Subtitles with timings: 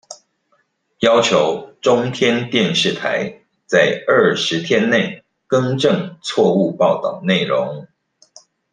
[1.01, 7.87] 要求中天電視台在二十天內更正錯誤報導內容